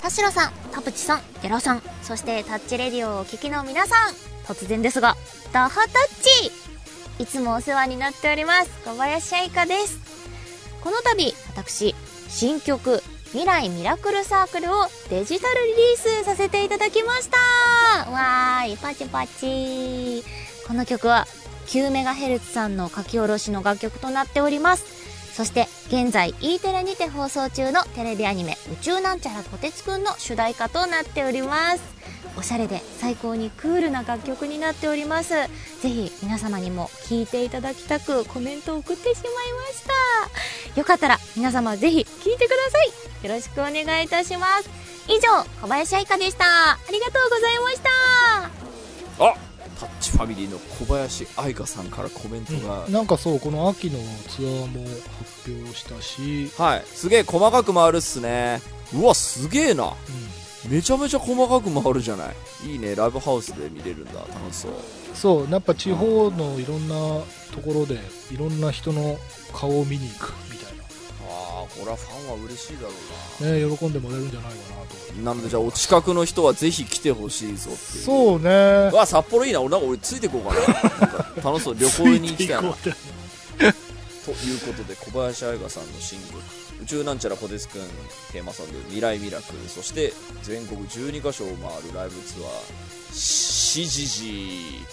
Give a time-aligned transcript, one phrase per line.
[0.00, 4.14] 田代さん、田淵さん、寺さん、そしてタッチレディオをお聞きの皆さん、
[4.46, 5.16] 突然ですが、
[5.52, 5.90] ダハタッ
[6.22, 6.52] チ
[7.18, 9.98] いつもお世話になっております、小林愛花です。
[10.82, 11.94] この度、私、
[12.28, 13.02] 新曲、
[13.32, 20.24] 未来ミラクルサークルをデジタルリリースさせていただきましたわーい、パチパチ
[20.66, 21.26] この曲は
[21.66, 24.97] 9MHz さんの書き下ろしの楽曲となっております。
[25.38, 31.82] そして現在 E テレにて放送中のテレビアニメ「宇宙なんちゃらこてつくん」の主題歌となっております。
[32.36, 35.34] おしゃれで最高にクールな楽曲になっております。
[35.34, 35.48] ぜ
[35.82, 39.84] ひ皆様にも聴いていただきたくコメントを送ってしまいまし
[40.74, 40.80] た。
[40.80, 43.28] よかったら皆様ぜひ聴いてください。
[43.28, 44.68] よろしくお願いいたします。
[45.06, 46.44] 以上小林愛花でした。
[46.72, 47.80] ありがとうございまし
[49.18, 49.24] た。
[49.24, 49.47] あ
[49.80, 54.84] タッチファミリーの小林愛花さんからコメントが、なんかそうこの秋のツアーも
[55.18, 56.82] 発表したし、はい。
[56.86, 58.60] すげえ細かく回るっすね。
[58.94, 59.94] うわすげえな。
[60.64, 62.36] うん、めちゃめちゃ細かく回るじゃない。
[62.66, 62.94] いいね。
[62.94, 64.14] ライブハウスで見れるんだ。
[64.14, 64.72] 楽しそう。
[65.14, 65.50] そう。
[65.50, 66.94] やっぱ地方のいろんな
[67.52, 67.98] ところで
[68.32, 69.18] いろんな人の
[69.52, 70.77] 顔を見に行くみたいああ
[71.78, 72.88] これはファンは嬉しいだろ
[73.40, 75.12] うな、ね、喜んでもらえるんじゃないかなと。
[75.18, 78.90] ななのでじゃあお近くの人はぜひ来てほしいぞってそうね。
[78.92, 79.60] うわ札幌いいな。
[79.60, 80.60] 俺なんか俺ついてこうかな。
[80.60, 82.74] なんか楽しそう旅行に行きたいな。
[84.28, 86.42] ということで小林愛花さんの新曲
[86.82, 87.82] 「宇宙なんちゃらこてつくん」
[88.32, 90.12] テーマソング「未来ミラクル」そして
[90.42, 94.84] 全国12カ所を回るライブツアー「しじじ」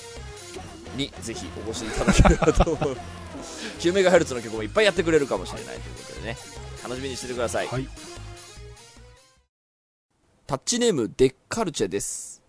[0.95, 2.97] にぜひお越しいただければと思う。
[3.79, 6.37] 9MHz の曲もいっぱいやってくれるかもしれないということでね
[6.85, 7.87] 楽しみにしててください、はい。
[10.45, 12.43] タッチネームデッカルチェです、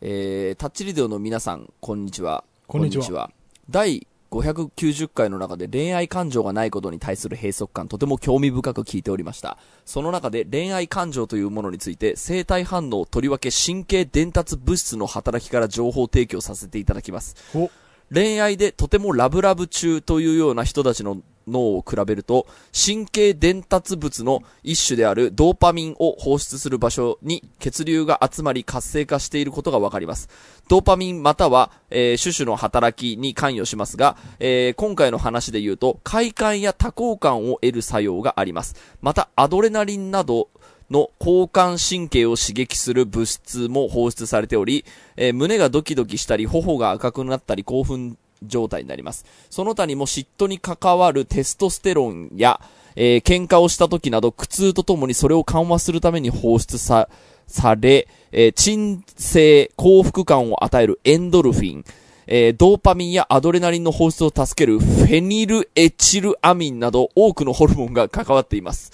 [0.00, 2.44] えー、タッチリデオの皆さんこんにちは。
[2.66, 3.30] こんにちは。
[3.68, 9.58] 第590回の中で恋愛感情がないことに対する閉塞感とても興味深く聞いておりました。
[9.84, 17.36] その中で恋愛感情というものについて生体反応とりわけ神経伝達物質の働きから情報提供させていただきます。
[17.54, 17.70] お
[18.10, 30.28] 恋愛でとてもラブラブ中というような人たちの脳を比べると、神経伝達物の一種であるドーパミンを放出する場所に血流が集まり活性化していることがわかります。
[30.68, 38.76] ドーパミンまたは、えー、種々の働きに関与しますが、えー今回の話で言うと、快感や多幸感を得る作用があります。
[39.00, 40.48] また、アドレナリンなど、
[40.90, 44.84] の交感神経を刺激する物質も放出されており、
[45.16, 49.24] えー胸がドキドキしたり、頬が赤くなったり、興奮状態になります。
[49.50, 52.60] その他にも嫉妬に関わるテストステロンや、
[52.94, 57.08] えー喧嘩をした時など苦痛とともにそれを緩和するために放出さ、
[57.46, 61.84] され、えー鎮静、幸福感を与えるエンドルフィン、
[62.26, 68.92] えードーパミンやアドレナリンの放出を助けるフェニルエチルアミンなど多くのホルモンが関わっています。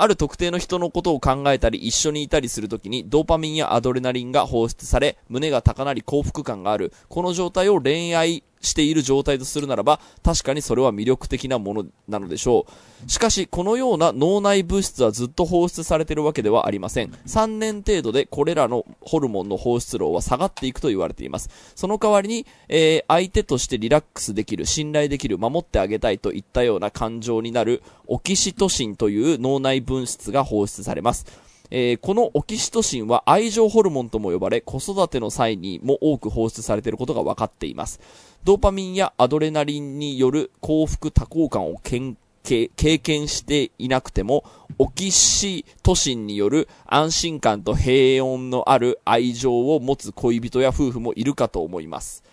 [0.00, 12.66] ある特定の人のことを考えたり一緒にいたりするときにドーパミンやアドレナリンが放出され胸が高鳴り幸福感があるこの状態を恋愛している状態とするならば確かにそれは魅力的なものなのでしょ
[13.06, 13.10] う。
[13.10, 17.12] しかしこのような脳内物質はずっと放出されているわけではありません。
[17.26, 21.48] 3年程度でこれらのホルモンの放出量は下がっていくと言われています。
[21.74, 31.26] その代わりに、えー相手としてリラックスできる信頼できる守ってあげたいといったような感情になるオキシトシンという脳内物質が放出されます。
[31.70, 38.00] えーこのオキシトシンは愛情ホルモンとも呼ばれ、子育ての際にも多く放出されていることが分かっています。
[38.48, 44.42] ドーパミンやアドレナリンによる幸福多幸感を経験していなくても、
[44.78, 52.24] オキシトシンによる安心感と平穏のある愛情を持つ恋人や夫婦もいるかと思います。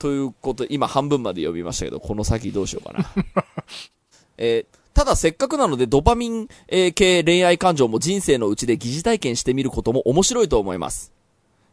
[0.00, 3.08] ということで、今半分まで読みましたけど、この先どうしようかな。
[4.38, 11.12] えーただせっかくなのでドパミン、系恋愛感情も人生のうちで疑似体験してみることも面白いと思います。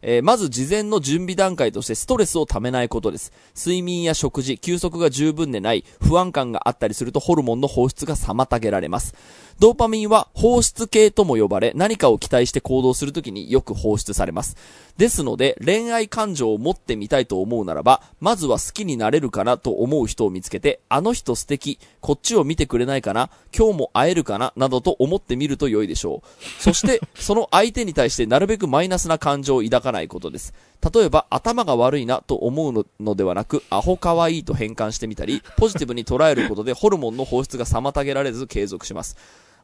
[0.01, 3.33] えーまず事前の準備段階としてストレスをためないことです。
[3.55, 9.13] 睡眠や食事、休息が十分でない、不安感があったりするとホルモンの放出が妨げられます。
[9.59, 14.56] ドーパミンは放出系とも呼ばれ、何かを期待して行動するときによく放出されます。
[14.96, 26.62] ですので、恋愛感情を持ってみたいと思うならば、まずは好きになれるかなと思う人を見つけて、あの人素敵、こっちを見てくれないかな、今日も会えるかな、などと思ってみると良いでしょう。
[26.62, 30.53] そして、 その相手に対してなるべくマイナスな感情を抱かないことです。
[30.94, 39.17] 例えば、頭が悪いなと思うののではなく、アホ可愛いと変換してみたり、ポジティブに捉えることでホルモンの放出が妨げられず継続します。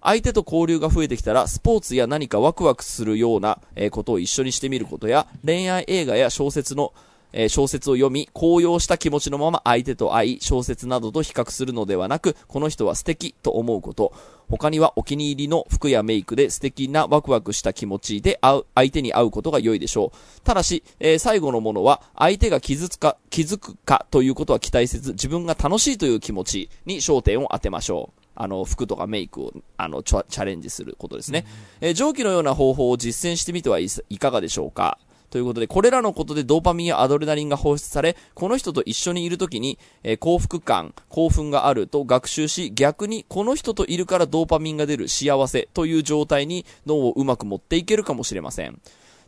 [0.05, 6.93] 相手と交流が増えてきたら、スポーツや何かワクワクするような、えことを一緒にしてみることや、恋愛映画や小説の、
[7.33, 14.13] え小説を読み、高揚した気持ちのまま相手と会い、小説などと比較するのではなく、この人は素敵と思うこと。
[14.47, 20.41] 他にはお気に入りの服やメイクで素敵なワクワクした気持ちで会う、相手に会うことが良いでしょう。
[20.41, 28.24] ただし、えー最後のものは相手が傷つか、気づくかということは期待せず、自分が楽しいという気持ちに焦点を当てましょう。
[28.35, 31.45] あの、服とかメイクを、あの、チャレンジすることですね。
[31.81, 34.97] えー上記のような方法を実践してみてはいいかがでしょうか？
[35.31, 48.79] ということで、これらのことでドーパミンやアドレナリンが放出され、この人と一緒にいるときに、えー幸福感、興奮があると学習し、逆にこの人といるからドーパミンが出る幸せという状態に脳をうまく持っていけるかもしれません。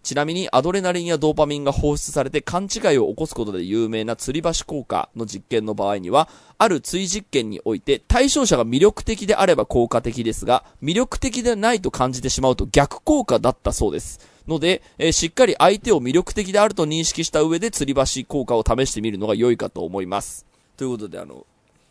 [0.04, 14.20] ちなみにアドレナリンやドーパミンが放出されて勘違いを起こすことで有名な吊り橋効果の実験の場合には、ある追実験において対象者が魅力的であれば効果的ですが、魅力的でないと感じてしまうと逆効果だったそうです。
[14.48, 20.46] ので、えーしっかり相手を魅力的であると認識した上で吊り橋効果を試してみるのが良いかと思います。
[20.78, 21.46] ということで、あの、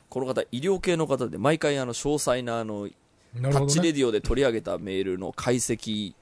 [0.08, 2.88] この方、医療系の方で毎回あの、詳細なあの。
[3.42, 6.14] タッチレディオで取り上げたメールの解析、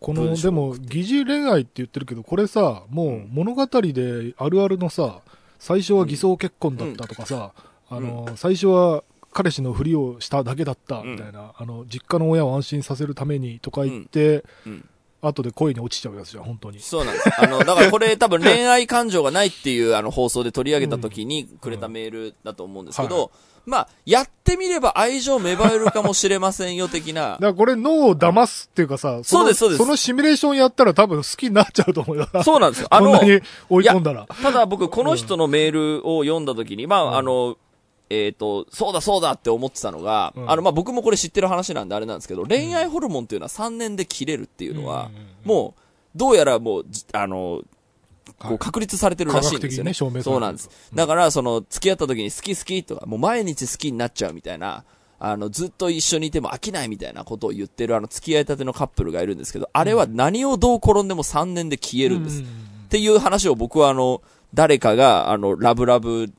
[0.00, 5.20] この、でも、疑似恋愛って言ってるけど、これさ、もう物語であるあるのさ、
[5.58, 7.52] 最初は偽装結婚だったとかさ、
[7.90, 9.02] あの、最初は
[9.32, 14.88] 彼氏のふりをしただけだったみたいな、あの、実家の親を安心させるためにとか言って、うん。
[15.20, 16.78] 後で恋に落ちちゃうやつじゃん、本当に。
[16.80, 17.28] そうなんです。
[17.42, 23.30] あの、だからこれ多分恋愛感情がないっていうあの放送で取り上げた時にくれたメールだと思うんですけうんはど、
[23.66, 27.44] まあ、やってみれば愛情芽生えるかもしれませんよ的なだか。
[27.46, 32.28] らこれ脳を騙すっていうかさ、のそうですそうですそのシミュレーションやったら多分好きになっちゃうと思うよ。
[32.44, 32.88] そうなんですよ。
[32.90, 33.12] あの
[33.68, 34.26] 追い込んだら。
[34.42, 37.56] ただ僕この人のメールを読んだ時に、まあ、あの、
[38.10, 45.10] えっ、と、そうだそうだって思ってたのが、うんあの、まあ、僕もこれ知ってる話なんであれなんですけど、恋愛ホルモンっていうのは3年で切れるっていうのは、
[45.44, 45.80] もう、
[46.16, 47.62] どうやらもう、じあの、
[48.38, 49.90] こう確立されてるらしいんですよね。
[49.90, 50.70] ねそうなんです。
[50.94, 54.84] だから、その、付き合った時に好き好きとか、もう毎日好きになっちゃうみたいな、
[55.20, 62.42] あの、ずっと一緒にいても飽きないみたいなことを言ってるあの、付き合いたてのカップルがいるんですけど、あれは何をどう転んでも3年で消えるんです。
[62.42, 62.44] っ
[62.88, 64.22] ていう話を僕はあの、
[64.54, 66.32] 誰かが、あの、ラブラブ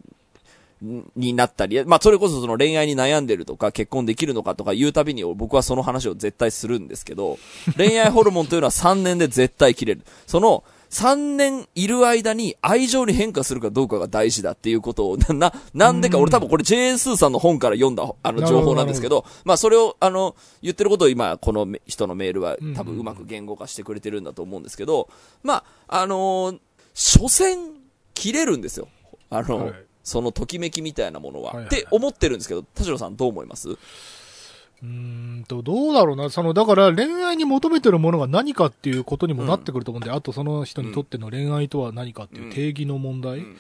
[0.82, 7.38] になったり、まあ、それこそその恋愛に悩んでるとか、結婚できるのかとか言うたびに、僕はその話を絶対するんですけど、
[7.78, 10.02] 恋愛ホルモンというのは3年で絶対切れる。
[10.26, 25.10] その、3年いる間に愛情に変化するかどうかが大事だっていうことを、 な、ななんでか、俺多分これジェーン・スーさんの本から読んだ、あの、情報なんですけど、まあそれを、あの、言ってることを今、このめ人のメールは多分うまく言語化してくれてるんだと思うんですけど、
[25.44, 26.60] まあ、あのー
[26.96, 27.76] 所詮、
[28.14, 28.90] 切れるんですよ。
[29.30, 31.54] あの、はいそのときめきみたいなものは。
[31.54, 33.70] はいはいって思ってるんですけど、田代さんどう思います？
[33.70, 36.30] うーんと、どうだろうな。
[36.30, 43.42] その、だから恋愛に求めてるものが何かっていうことにもなってくると思うんで、あとその人にとっての恋愛とは何かっていう定義の問題。
[43.42, 43.58] ん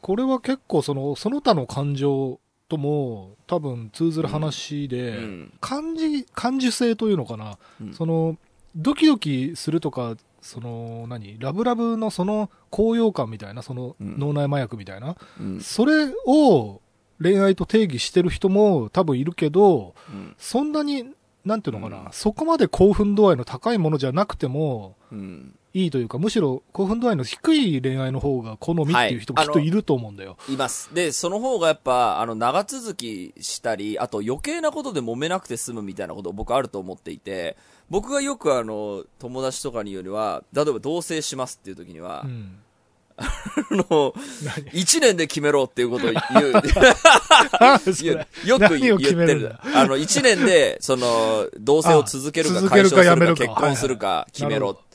[0.00, 7.58] これは結構その、その他の感情とも多分通ずる話で、うん感じ、感受性というのかな。
[7.80, 8.36] うんその、
[8.74, 10.16] ドキドキするとか、
[10.46, 11.38] その、何？
[11.38, 15.60] ラブラブのその高揚感みたいな、そのうん脳内麻薬みたいな、うん。
[15.60, 16.80] それを
[17.20, 20.34] 恋愛と定義してる人も多分いるけど、うん。
[20.38, 21.04] そんなに、
[21.44, 25.54] なんていうのかな、うんそこまで興奮度合いの高いものじゃなくてもうん。
[25.74, 30.38] いいというか、むしろ興奮度合いの低い恋愛の方が好みっていう人もはいきっといると思うんだよ。
[30.48, 30.88] います。
[30.94, 37.58] で、その方がやっぱ、あの、長続きしたり、あと余計なことで揉めなくて済むみたいなこと僕あると思っていて、
[37.90, 42.58] 僕がよくあの、友達とかによりは、例えば同棲しますっていう時には、うん。
[43.18, 43.24] あ
[43.70, 44.12] の、
[44.44, 44.68] 何？
[44.72, 46.52] 一年で決めろっていうことを言う。
[48.46, 49.56] よく言ってる。
[49.74, 54.80] あの、一年で、その、同棲を続けるか解消するかやめかるか結婚するか決めろなるほ。
[54.80, 54.86] はい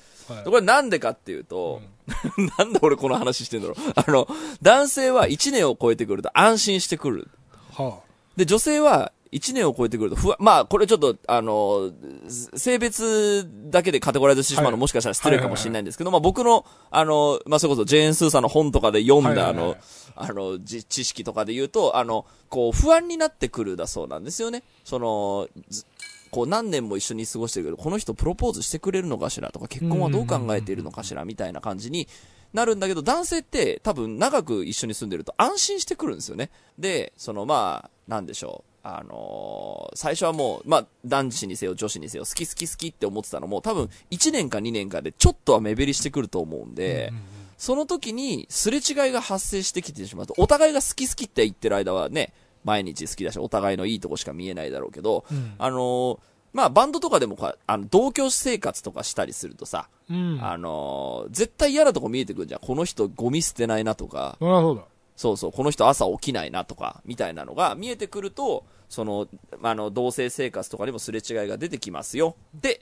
[0.46, 1.82] これなんでかっていうと、
[2.58, 3.78] なんで俺この話してんだろう。
[3.96, 4.28] あの、
[4.62, 7.30] 男性は1年を超えてくると安心してくる。
[7.74, 8.00] は
[8.38, 11.92] で、女性は1年を超えてくると不安、まあ、これちょっと、あの、
[12.28, 19.78] 性別だけでカテゴライズしてしまうのはいもしかしたら失礼かもしれないんですけど、まあ僕の、あの、まあそれこそジェーン・スーさんの本とかで読んだ、あの
[20.16, 24.64] あの、じ知識とかで言うと、あの、こう、不安になってくるだそうなんですよね。
[24.84, 25.86] その、ず
[26.32, 32.08] こう何年も一緒に過ごしてるけど、この人プロポーズしてくれるのかしらとか、結婚はどう考えているのかしらみたいな感じに
[32.54, 36.50] なるんだけど、男性って多分長く一緒に住んでると安心してくるんですよね。
[36.80, 38.71] で、そのまあ、なんでしょう。
[38.84, 47.12] あのー最初はもう、まあ、男子にせよ女子にせよ、好き好き好きって思ってたのも、多分1年か2年かでちょっとは目減りしてくると思うんで、
[47.58, 52.34] その時にすれ違いが発生してきてしまうと、お互いが好き好きって言ってる間はね、
[52.64, 56.20] 毎日好きだし、お互いのいいとこしか見えないだろうけど、うんあのー
[56.54, 60.40] まあ、バンドとかでもか、あの、同居生活とかしたりするとさ、うん。
[60.42, 62.60] あのー絶対嫌なとこ見えてくるじゃん。
[62.62, 64.82] この人ゴミ捨てないなとか、そりゃそうだ。
[65.22, 69.28] そうそう、この人朝起きないなとか、みたいなのが見えてくると、その、
[69.62, 72.36] あの、同性生活とかにもすれ違いが出てきますよ。
[72.58, 72.82] って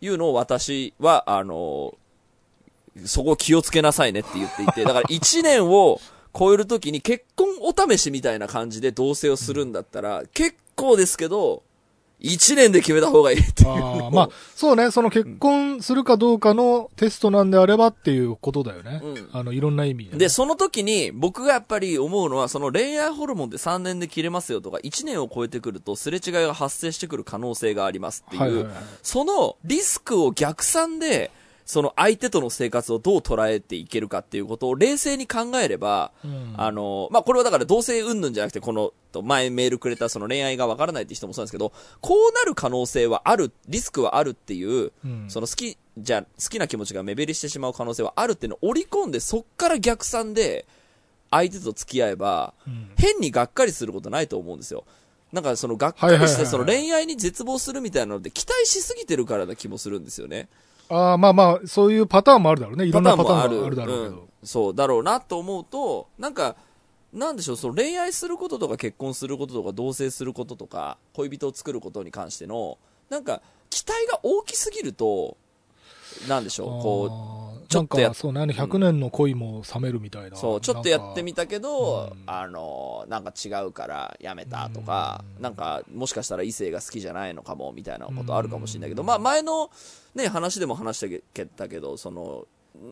[0.00, 1.94] いうのを私は、あの、
[3.04, 6.00] そこ気をつけなさいねって言っていて、だから 1年を
[6.38, 11.64] 超えるときに結婚お試しみたいな感じで同棲をするんだったら、結構ですけど、
[12.22, 13.70] 1年で決めた方がいいっていう。
[13.70, 19.00] ああ、まあ、そうね、その結婚するかどうかのテストなんであればっていうことだよね。
[19.02, 19.28] うん。
[19.32, 28.74] あの、いろんな意味でね、で、その時に僕がやっぱり思うのは、その恋愛ホルモンで3年で切れますよとか、1年を超えてくるとすれ違いが発生してくる可能性がありますっていう、はいはいはい。
[29.02, 31.32] そのリスクを逆算で、
[31.64, 38.92] その相手との生活をどう捉えていけるかっていうことを冷静に考えれば、うんあの、まあ、これはだから同性云々じゃなくて、この、
[39.22, 50.66] 前メールくれたその恋愛がわからないって人もそうなんですけど、こうなる可能性はある、リスクはあるっていう、うんその好き、じゃ、好きな気持ちが目減りしてしまう可能性はあるっていうのを織り込んで、そっから逆算で、
[51.30, 54.84] 相手と付き合えば、うん変にがっかりすることないと思うんですよ。
[55.32, 60.48] なんかそのがっかりして、はいはいはいはいその恋愛に絶望するみたいなので期待しすぎてるからな気もするんですよね。
[60.88, 62.86] ああ、まあまあ、そういうパターンもあるだろうね。
[62.86, 64.16] いろんなパターンがあるだろうけど。
[64.16, 66.56] うんそうだろうなと思うと、なんか、
[67.12, 75.36] なんでしょう、その恋愛することとか結婚することとか同棲することとか、恋人を作ることに関しての、なんか、期待が大きすぎると、
[76.28, 80.36] なんでしょう、こあーちょっとやそうね、あの100年の恋も冷めるみたいな。
[80.36, 89.70] う、そう、ちょっとやってみたけど、うんあの、なんか違うからやめたとか、うんなんか、もしかしたら異性が好きじゃないのかも、みたいなことあるかもしれないけど、まあ前の
[90.14, 92.46] ね、話でも話したけけど、その、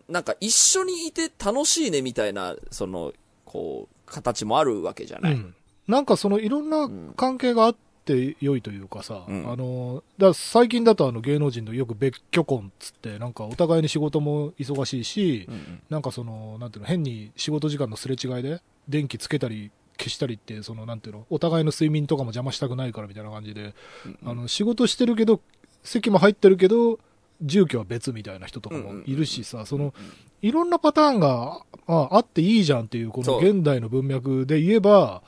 [0.09, 3.12] なんか一緒にいて楽しいねみたいな、その、
[3.45, 5.33] こう、形もあるわけじゃない。
[5.33, 5.55] うん。
[5.87, 7.90] なんかそのいろんな関係があって
[8.40, 9.50] 良いというかさ、うん。
[9.50, 15.83] あの、だ最近だとあの芸能人のよく別居婚っつって、なんかお互いに仕事も忙しいし、うんうん。
[15.90, 23.75] なんかその、なんていうの、変に仕事時間のすれ違いで、電気つけたり消したりって、その、なんていうの、お互いの睡眠とかも邪魔したくないからみたいな感じで、
[24.25, 25.40] あの、仕事してるけど、
[25.85, 26.99] 席も入ってるけど、
[27.42, 29.95] 住居は別みたいな人とかもいるしさ、その、
[30.42, 35.23] いろんなパターンが、ああっていいじゃんっていう、この現代の文脈で言えば、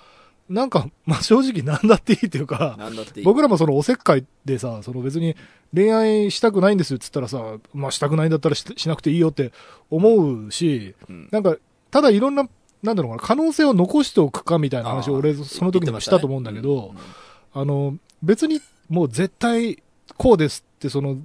[0.53, 2.79] なんか、まあ、正直なんだっていいっていうか。
[3.25, 5.35] 僕らもそのおせっかいでさ、その別に
[5.75, 9.53] 恋愛したくないんですっつったらさ、まあしたくないんだったらししなくていいよって
[9.91, 11.29] 思うし、うん。
[11.33, 11.57] なんか、
[11.91, 12.49] ただいろんな、
[12.83, 19.83] なんだろうかな、可能性を残しておくかみたいな話を俺、その時にもしたと思うんだけど、言ってましたねあの、別にもう絶対
[20.19, 21.19] こうですって、その、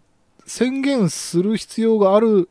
[0.45, 2.49] 宣言する必要がある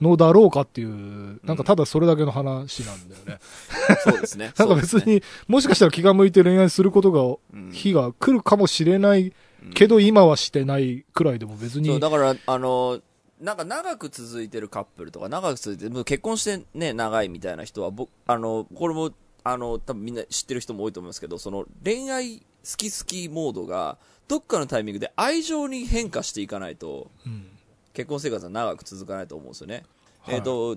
[0.00, 3.38] のだろうかっていう、なんかただそれだけの話なんだよね。
[4.06, 4.52] うんそうですね。
[4.58, 9.32] なんか別に、もしかしたら気が向いて恋愛することが、うん日が来るかもしれない
[9.74, 13.00] けど、今はしてないくらいでも別そう、に、だから、あの、
[13.40, 19.12] なんか長く続いてるカップルとか、長く続いてる、もう結婚してね、長いみたいな人は、僕、あの、これも、
[19.44, 22.44] あの、多分みんな知ってる人も多いと思いますけど、その恋愛好
[22.76, 27.46] き好きモードが、どっかのタイミングで愛情に変化していかないと、うん
[27.92, 29.84] 結婚生活は長く続かないと思うんですよね。
[30.20, 30.76] はいえっ、と、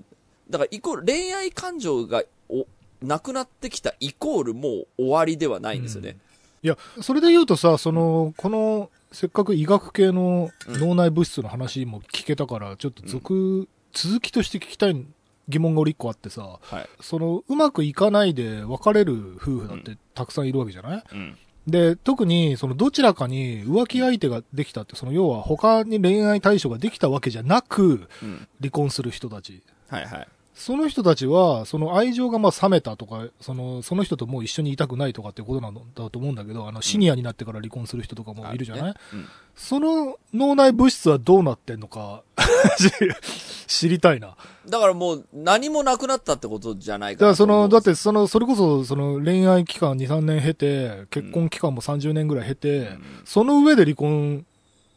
[0.50, 2.66] だからイコール、恋愛感情がお
[3.02, 6.16] なくなってきたイコールもう終わりではないんですよね。
[6.62, 15.06] いや、それで言うとさ、その、この、せっかく医学系の脳内物質の話も聞けたから、ちょっと続、続きとして聞きたい
[15.48, 16.88] 疑問が俺一個あってさ、はい。
[17.00, 21.38] その、うまくいかないで別れる夫婦だってたくさんいるわけじゃない、うん。
[21.66, 28.48] で、特に、その、どちらかに浮気相手ができたって、その、要は他に恋愛対象ができたわけじゃなく、うん。
[28.60, 29.62] 離婚する人たち。
[29.88, 30.28] はいはい。
[30.54, 35.80] その人たちは、その愛情がまあ冷めたとか、その、その人ともう一緒にいたくないとかっていうことなんだ
[36.10, 42.22] と思うんだけど、あの、シニアになってから離婚する人とかもいるじゃない、ねうんその脳内物質はどうなってんのか、
[43.66, 44.36] 知りたいな。
[44.68, 52.90] だからもう何もなくなったってことじゃないだからその、だっって、てその、それこそ、その恋愛期間2、3年経て、結婚期間も30年ぐらい経て、
[53.24, 54.44] その上で離婚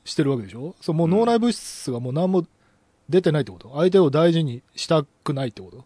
[0.06, 0.76] してるわけでしょ？
[0.82, 2.46] そう、もう脳内物質がもう何も
[3.10, 3.74] 出てないってこと？
[3.76, 5.86] 相手を大事にしたくないってこと？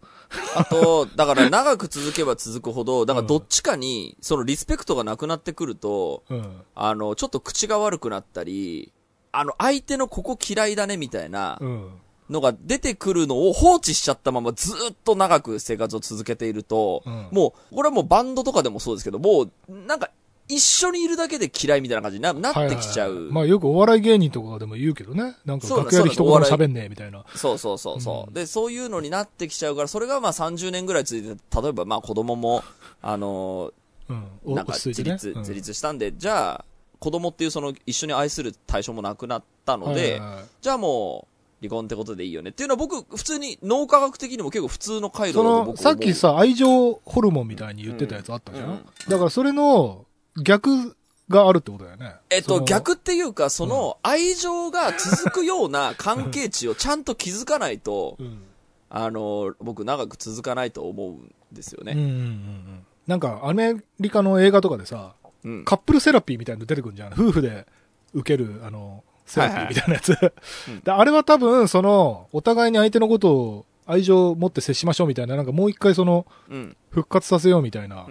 [0.55, 6.61] あと、だから長く続けば続くほど、だからどっちかに、そのリスペクトがなくなってくると、うん。
[6.75, 8.91] あの、ちょっと口が悪くなったり、
[9.31, 11.89] あの、相手のここ嫌いだねみたいなうん。
[12.29, 19.51] のが出てくるのを放置しちゃったままずっと長く生活を続けていると、うんもう、これはもうバンドとかでもそうですけど、もう、
[19.85, 20.09] なんか、
[20.51, 23.09] 一緒にいるだけで嫌いみたいな感じにななってきちゃう。
[23.09, 25.35] はいはいはいまあよくお笑い芸人とかでも言うけどね。
[25.45, 27.23] なんか楽屋で一言も喋んねえみたいな。
[27.35, 28.31] そうそうそうそう、う。
[28.31, 28.33] ん。
[28.33, 32.63] で、そういうのになってきちゃうから、それがまあ30年ぐらい続いて、例えばまあ子供も、
[33.01, 33.71] あの
[34.09, 34.27] うん。
[34.43, 35.39] おなんか自立、うん。
[35.39, 36.65] 自立したんで、じゃあ、
[36.99, 40.43] 子供っていうその一緒に愛する対象もなくなったので、はいはいはい。
[40.61, 41.31] じゃあもう、
[41.61, 45.77] 離婚ってことでいいよねっていうのは僕、普通に脳科学的にも結構普通の回路その、だと僕思う。
[45.77, 48.71] さっきさ、愛情ホルモンみたいに言ってたやつあったじゃん、うん。
[48.73, 48.85] うん。
[49.07, 50.05] だからそれの
[50.37, 50.95] 逆
[51.29, 52.13] があるってことだよね。
[52.29, 58.43] えっと、逆っていうか、その、愛情が続くような関係値をちゃんと築かないと、うん。
[58.89, 61.93] あの、僕長く続かないと思うんですよね。
[61.93, 62.85] うんうんうんうん。
[63.07, 65.65] なんか、アメリカの映画とかでさ、うん。
[65.65, 67.13] カップルセラピーみたいなの出てくるんじゃん。
[67.13, 67.65] 夫婦で
[68.13, 70.13] 受ける、あの、セラピーみたいなやつ。
[70.85, 76.77] あれは多分、その、お互いに相手のことを愛情を持って接しましょうみたいな、なんかもう一回その、うん。
[76.89, 78.05] 復活させようみたいな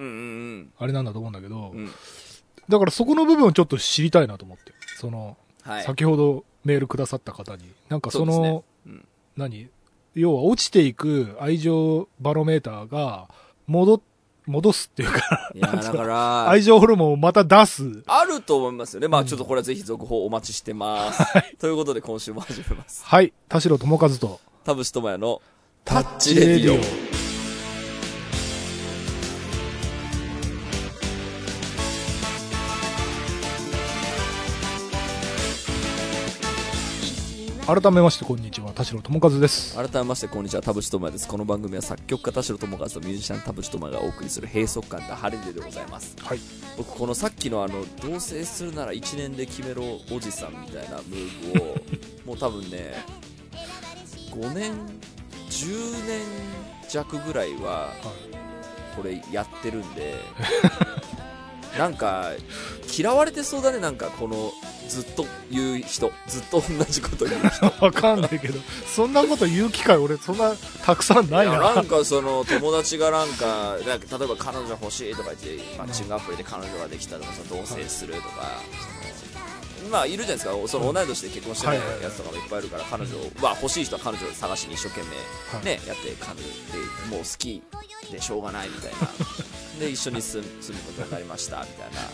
[0.79, 1.75] あれなんだと思うんだけど。
[2.69, 4.73] だからそこの部分をちょっと知りたいなと思って。
[4.97, 5.85] その、はい。
[5.85, 7.65] 先ほどメールくださった方に。
[7.89, 9.07] なんかその、うん
[9.37, 9.69] 何？
[10.15, 13.29] 要は落ちていく愛情バロメーターが、
[13.69, 14.03] 戻、
[14.47, 18.03] 戻すっていうか、いや、だから、愛情ホルモンをまた出す。
[18.07, 19.07] あると思いますよね。
[19.07, 21.23] まあちょっとこれはぜひ続報お待ちしてます。
[21.59, 23.05] ということで今週も始めます。
[23.05, 23.33] はい。
[23.49, 25.41] 田代智和と、田淵智也の
[25.85, 27.01] タッチレディオ
[37.67, 39.77] 改めましてこんにちは、田代智和です。
[39.77, 46.41] 改めましてこんにちは田淵智也ですこの番組は作曲家田代智和とミュージシャン田淵智也がお送りする閉塞感が晴れででございますはい。
[46.77, 51.77] 僕このさっきのあの同棲するなら1年で決めろおじさんみたいなムーブを
[52.27, 52.93] もう多分ね
[54.33, 54.73] 5年
[55.51, 56.21] 10年
[56.89, 57.93] 弱ぐらいは
[58.97, 60.15] これやってるんで
[61.79, 62.33] なんか
[62.97, 64.53] 嫌われてそうだねなんかこの
[64.91, 66.13] ずっと言う人。
[66.27, 67.67] ずっと同じこと言う人。
[67.85, 68.59] わかんないけど、
[68.93, 70.53] そんなこと言う機会俺そんな
[70.85, 71.75] たくさんないな。
[71.75, 78.29] なんかその友達がなんかなんか例えば彼女欲しいとか言ってマッチングアプリで彼女ができたとかその同棲するとか、
[79.17, 79.20] その
[79.89, 80.69] まあいるじゃないですか。
[80.69, 85.11] その同い年で結婚してないやつとかもいっぱいいるから彼女は欲しい人は彼女を探しに一生懸はい。
[85.63, 87.63] 命ねやって彼女でもう好き
[88.11, 89.09] でしょうがないみたいな。
[89.81, 90.49] で一緒に住む
[90.81, 92.09] ことになりましたみたいな。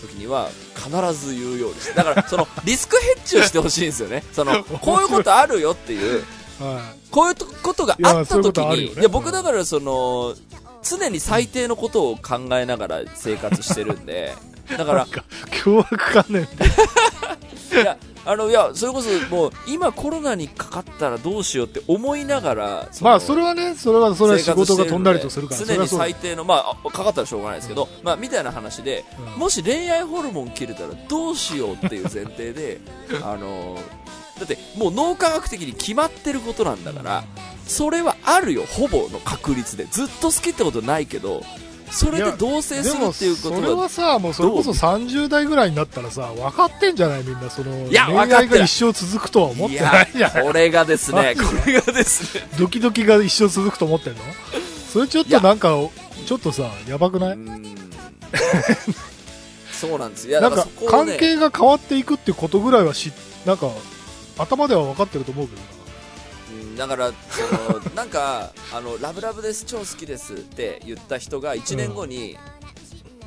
[0.00, 4.24] 時には必ず言うようにしてだからそのリスクヘッジをしてほしいんですよね。
[4.32, 6.24] そのこういうことあるよっていう。
[6.58, 9.00] はこういうことがあった時に、とあるよね。
[9.00, 10.34] いや、僕だからその、
[10.82, 14.34] 常に最低のことを考えながら生活してるんで、
[14.70, 14.94] だかい。
[14.94, 15.06] ら
[15.50, 16.46] 凶悪観念い
[17.82, 22.88] いや、あの、いや、それこそもう、今コロナにかかったらどうしようって思いながら、な。
[23.00, 32.80] まあ、それはね、それは、それは仕事が飛んだりとするから、そ常に最低の、まあ、あかかったらしょうがないですけど、まあ、みたいな話で、うんもし恋愛ホルモン切れたらどうしようっていう前提で、
[33.22, 33.78] あの、
[34.38, 37.24] だってもう脳科学的に決まってることなんだから、
[37.66, 39.86] それはあるよ、ほぼの確率で。
[39.90, 41.42] ずっと好きってことないけど、
[41.90, 54.20] それで同棲ですも、るっていうことそれは、はさ、もうそれこそ30代ぐらいになったらさ、分かってんじゃないみんな、その、恋愛が一生続くとは思ってないじゃないこれがですね、マこれがですね、ドキドキが一生続くと思ってんの？
[54.92, 55.70] それちょっとなんか、
[56.26, 57.38] ちょっとさ、やばくない？
[59.70, 60.24] そうなんです。
[60.24, 60.30] よ。
[60.30, 63.12] いや、なんか関係が変わっていくっていうことぐらいはし、
[63.44, 63.68] なんか、
[64.38, 65.62] 頭では分かってると思うけど
[66.76, 72.38] だから、その、なんか、 あの、ラブラブです、超好きですって言った人が1年後に、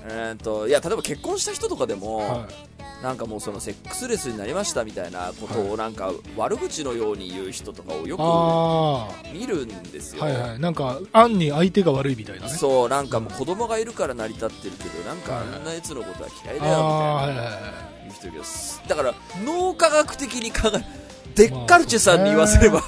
[0.10, 2.68] えーっと、いや、例えば結婚した人とかでも、はい。
[3.04, 10.24] なんかもうそのセックスレスになりましたみたいなことをなんか悪口のように言う人とかをよあく見るんですよ。
[10.24, 10.60] あ、はいはい。
[10.60, 12.50] なんか、暗に相手が悪いみたいなね。
[12.50, 16.74] そう、なんかもう子供がいるから成り立ってるけど、なんかあんなやつのことは嫌いだよみたいな。
[16.74, 17.98] はいはいはい。
[18.08, 18.44] 言う人いるけど
[18.90, 19.14] だから
[19.46, 21.07] 脳科学的に考え
[21.38, 22.80] デッカルチェさんに言わせれば、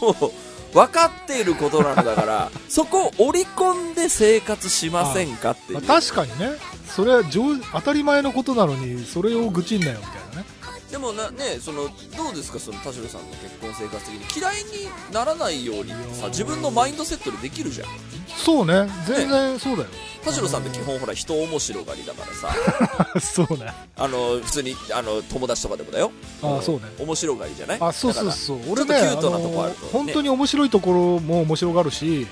[0.00, 6.52] もう分かっていることなんだから そこを織り込んで生活しませんかっていう、まあ、確かにね、
[6.94, 10.46] それは上当たり前のことなのに、それを愚痴んなよみたいなね。
[10.90, 11.84] でもなねその
[12.16, 12.58] どうですか？
[12.58, 14.40] その田代さんの結婚生活的に。
[14.40, 17.88] 嫌いにならないようにさ自分のマインドセットでできるじゃん
[18.36, 19.88] そうね、全然そうだよ。
[20.24, 22.54] 田代さんって基本ほら人面白がりだからさ
[23.20, 23.72] そうね。
[23.96, 26.12] あの普通にあの友達とかでもだよ
[26.42, 26.82] ああ、そうね。
[26.98, 27.78] 面白がりじゃない？
[27.80, 28.58] あ、そうそううそう。
[28.68, 32.26] 俺ね、キュートなとこあるとね本当に面白いところも面白がるし、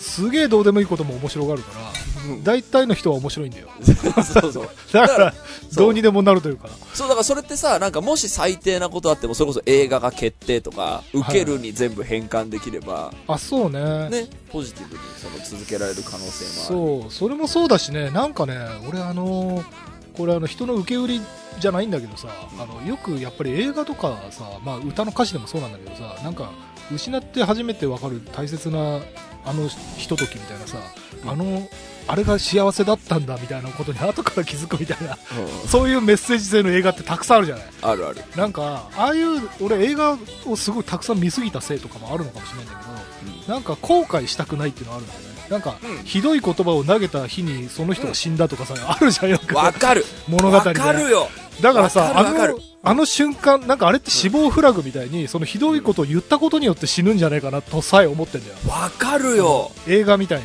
[0.00, 1.92] すげえどうでもいいことも面白がるから、
[2.42, 3.68] 大体の人は面白いんだよ。
[4.22, 4.68] そうそう。
[4.92, 5.34] だから、
[5.74, 6.68] どうにでもなるというか。
[6.92, 14.08] そう、だからそれってさ、なんかもし最低なことあっても、それこそ映画が決定とか、受けるに全部変換できれば、あ、そうね。
[14.10, 18.56] ね、ポジティブにその続けられる可能性もそう、それもそうだしね、なんかね、
[18.88, 19.64] 俺あのー
[20.16, 21.20] これあの人の受け売り
[21.58, 26.50] じゃないんだけどさ、あのよくやっぱり映画とかさ、まあ、歌の歌詞でもそうなんだけどさ、なんか
[26.92, 29.00] 失って初めてわかる大切な
[29.44, 31.68] あのひとときみたいなさ、うんあの、
[32.06, 35.12] あれが幸せだったんだみたいなことに後から気づくみたいな。
[35.62, 37.64] うんそういうメッセージ性の映画ってたくさんあるじゃない。
[37.82, 38.22] あるある。
[38.36, 45.26] なんか、ああいう、俺映画をすごいたくさん見すぎたせいとかもあるのかもしれないんだけど、なんか後悔したくないっていうのはあるんだよね。
[45.50, 49.56] なんか、うんひどい言葉を投げた日にその人が死んだとかさ、あるじゃんよく。
[49.56, 50.04] わかる。
[50.28, 50.68] 物語で。
[50.68, 51.28] わかるよ。
[51.60, 58.56] だからさ、あの、あの瞬間、なんかあれって死亡フラグみたいに、そのひどいことを言ったことによって死ぬんじゃないかなとさえ思ってんだよ。
[58.68, 59.70] わかるよ。
[59.88, 60.44] 映画みたいに。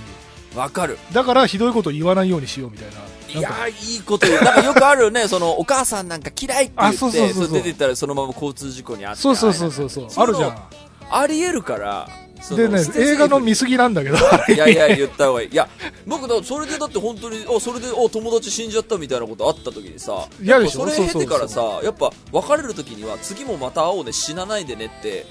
[0.55, 0.97] わかる。
[1.13, 3.39] だからひどいこと言わないようにしようみたいな。
[3.39, 4.41] いやー、いいこと言う。
[4.41, 9.21] なんかよくあるよね、その、お母さんなんか嫌いって言って、出てったらそのまま交通事故にあって。
[9.21, 10.07] そうそうそうそうそう。
[10.15, 10.57] あるじゃん。
[11.11, 12.09] ありえるから、
[12.55, 14.17] でね映画の見過ぎなんだけど、
[14.53, 15.49] いやいや、言った方がいい。
[15.49, 15.67] いや、
[16.07, 25.25] 僕だ、それでだって本当に、あ、それで、お、友達死んじゃったみたいなことあった時にさ、やっぱそれ経てからさ、やっぱ別れる時には、次もまた会おうね、死なないでねって、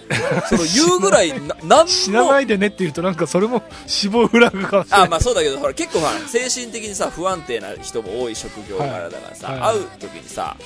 [0.48, 5.08] その言うぐらい、 な、なんも、死なないでねって言うとなんかそれも死亡フラグかもしれなあ、い。
[5.08, 9.76] まあそうだけど、ほら、結構ほら、精神的にさ、不安定な人も多い職業柄だからさ、はいはい。
[9.76, 10.56] 会う時にさ、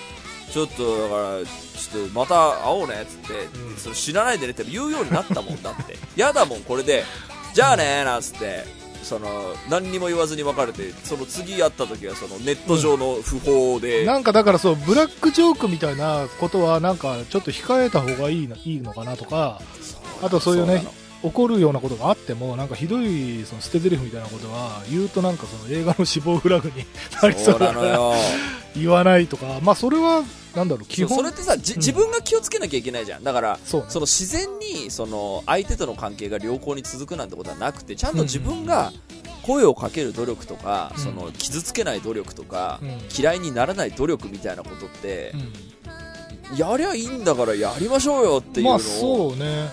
[0.53, 2.35] ちょっと、だから、ちょっと、また
[2.67, 3.77] 会おうね、っつって、うん。
[3.77, 5.97] その死なないでねって言うようになったもんだって。
[6.15, 7.05] やだもん、これで、
[7.55, 8.65] じゃあねなんつって、
[9.03, 19.61] その、何にも言わずに別れて、その次会った時は、その、ネット上の不法で、なんかだからそう、ブラックジョークみたいなことはなんかちょっと控えた方がいいないいのかなとか、
[20.23, 20.85] あとそういうね
[21.23, 26.85] 怒るようなことがあっても、なんかひどいその捨て台詞みたいなことは言うとなんかその映画の死亡フラグに
[27.23, 28.15] なりそうだからなのよ。
[28.77, 30.23] 言わないとか、まあそれは
[30.55, 31.17] なんだろう、基本？
[31.19, 31.79] それってさ、じうん。
[31.79, 33.25] 自分が気をつけなきゃいけないじゃん。
[33.25, 33.61] だから、ね。
[33.65, 38.93] その自然にその相手との関係が良好に続くなんてことはなくてちゃんと自分が
[39.43, 41.03] 声をかける努力とか、うん。
[41.03, 42.99] その傷つけない努力とか、うん。
[43.19, 45.33] 嫌いにならない努力みたいなことって
[46.53, 46.57] う、ん。
[46.57, 49.71] やりゃいいんだからやりましょうよっていうのを、まあそうね。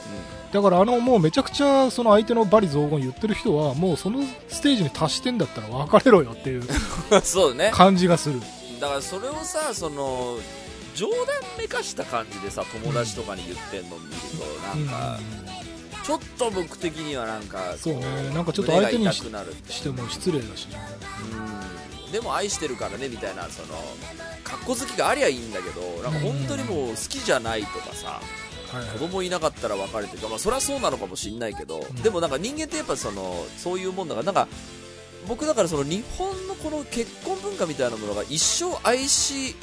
[0.52, 6.64] だからあのもうめちゃくちゃその相手の罵詈雑言言ってる人はもうそのステージに達してんだったら別れろよっていうう
[7.18, 7.70] んそうね。
[7.72, 8.42] 感じがする。
[8.80, 10.38] だからそれをさその
[11.00, 11.18] 冗談
[11.58, 15.18] めかした感じでさ友達とかに言ってんの見るとなんか、
[16.04, 18.02] ちょっと僕的にはなんかそうね。
[18.02, 19.22] こなんかちょっと相手にし
[19.82, 20.78] ても失礼だしね。
[22.04, 22.12] うん。
[22.12, 23.80] でも愛してるからねみたいなその
[24.44, 28.20] 格好好きがありゃいいんだけどなんか本当にもう好きじゃないとかさ
[28.74, 29.00] はいはい。
[29.00, 31.96] 子供いなかったら別れてまあそりゃそうなのかもしんないけど、ん。
[32.04, 34.50] でもなんか人間ってやっぱそのそういうもんだからなんか
[35.30, 39.56] 僕だからその日本のこの結婚文化みたいなものが一生愛し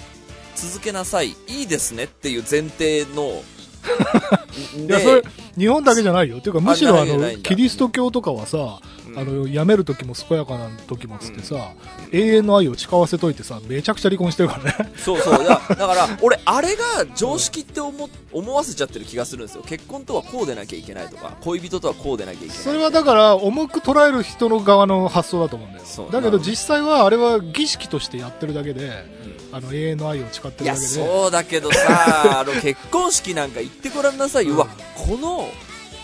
[0.57, 1.37] 続けなさい。
[1.49, 3.43] いいですねっていう前提の。
[4.77, 5.23] いや、それ、
[5.57, 6.39] 日本だけじゃないよ。
[6.39, 9.19] っていうか、むしろあのキリスト教とかはさ、うん。
[9.19, 11.73] あの、辞める時も健やかな時もつってさ、
[12.13, 14.93] 永遠の愛を誓わせといてさ、めちゃくちゃ離婚してるからね。
[14.97, 15.45] そうそう。
[15.45, 19.63] だ だから俺あれが常識って思思わせちゃってる気がするんですよ。
[19.67, 25.85] 結婚とはこうでなきゃいけないとか恋人とはこうでなきゃいけないそれはだから、重く捉える人の側の発想だと思うんだよ。
[26.11, 29.16] だけど実際は、あれは儀式としてやってるだけで、
[29.57, 30.87] あの、永遠の愛を誓ってるだけで。
[30.87, 35.51] そうだけどさ あの結婚式なんか行ってごらんなさいよ、うわこの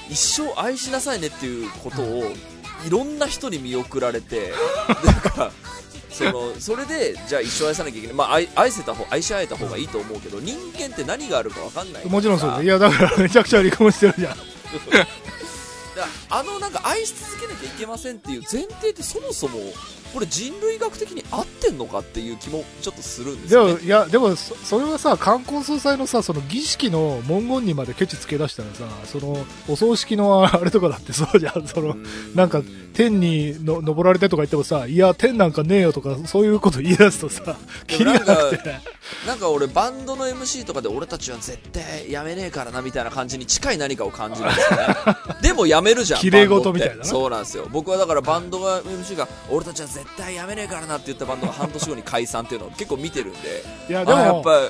[0.09, 2.33] 一生愛しなさいねっていうことを
[2.87, 4.53] いろんな人に見送られて
[5.05, 5.53] なんか
[6.11, 12.57] そのそれでじゃあ一生愛さなきゃいけない、まあ、愛愛せた方愛し合えた方がいいと思うけど人間って何があるか分かんないもちろんそうだ。
[12.57, 14.37] さいや、だからめちゃくちゃ離婚してるじゃん。
[15.97, 19.59] だあのなんか愛し続けなきゃいけませんっていう前提ってそもそも
[20.13, 23.75] これ人類学的に合ってんのかっていう気もちょっとするんですよ、ね。
[23.75, 31.97] でも、、いや、でも、そそれはさ、冠婚葬祭のさ、その儀式の文言にまでケチつけ出したらさ、その、お葬式のあれとかだってそうじゃん、その、
[32.35, 32.61] なんか、
[32.93, 37.57] 天にの登られてとか言ってもさ、いや、天なんかねえよとか、そういうこと言い出すとさ、
[37.89, 38.81] でキリもなんかがなくて。
[39.27, 44.97] なんか俺バンドの MC とかで俺たちは絶対やめねえからなみたいな感じに近い何かを感じるんですよね。
[45.43, 47.67] でもやめるじゃん綺麗事みたいなそうなんですよ。
[47.71, 53.63] 僕はだからバンドが MC が俺たちは絶対やめねえからなって言ったバンドが半年後に解散っていうのを結構見てるんで。
[53.89, 54.61] いや、でも、あやっぱ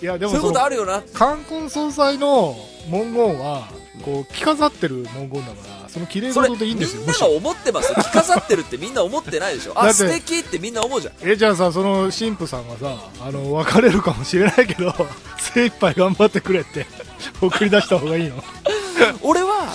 [0.00, 2.56] いや、でそういうことあるよな冠婚葬祭の
[2.90, 3.68] 文言は、
[4.04, 7.28] こう、着飾ってる文言だから、その綺麗事でいいんですよ、みんなが。
[7.28, 7.96] 思ってますよ。
[8.02, 9.72] 着飾ってるってみんな思ってないでしょ。
[9.80, 11.14] あ素敵ってみんな思うじゃん。
[11.22, 14.92] え、じゃあさ、その神父さんがさ、あの、別れるかもしれないけど、
[15.38, 16.86] 精一杯頑張ってくれって、
[17.40, 18.42] 送り出した方がいいの？
[19.22, 19.72] 俺は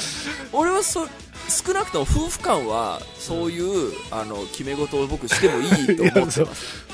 [0.53, 1.07] 俺はそ
[1.49, 6.41] 少なくとも夫婦間はそういうあの決め事を僕してもいいと思ってます。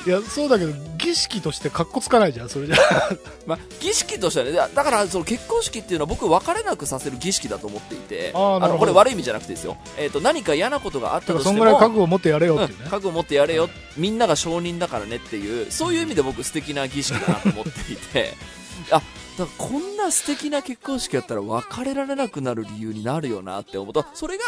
[0.05, 0.49] いや、そう。
[0.49, 2.75] だけど、儀式として格好つかないじゃん、それじゃ。
[3.47, 12.85] まあ、儀式としてはねだだからその結婚式っていうのは僕別れなくさせる儀式だと思っていてあのこれ悪い意味じゃなくてですよ、えー、と何か嫌なことがあったとしてもそんぐらい覚悟を持ってやれようんっていうね。
[12.85, 18.33] 覚悟持ってやれよみんなが承認だからねっていうそういう意味で僕素敵な儀式だなと思っていて。
[18.91, 19.01] あ
[19.37, 24.43] だからこんな素敵な結婚式やったら別れられなくなる理由になるよなって思うとそれが